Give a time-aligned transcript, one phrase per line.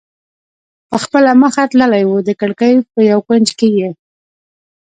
[0.89, 3.89] په خپله مخه تللی و، د کړکۍ په یو کونج کې یې.